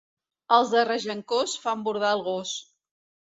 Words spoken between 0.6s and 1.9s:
de Regencós fan